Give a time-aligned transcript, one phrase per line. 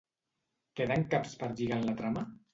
[0.79, 2.27] Queden caps per lligar en la trama?